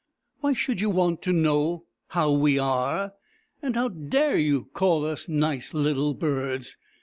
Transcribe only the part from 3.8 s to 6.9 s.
dare you call us nice little birds